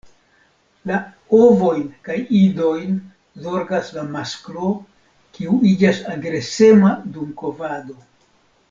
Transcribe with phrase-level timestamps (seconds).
[0.91, 0.95] La
[1.39, 2.97] ovojn kaj idojn
[3.45, 4.73] zorgas la masklo,
[5.37, 8.01] kiu iĝas agresema dum kovado.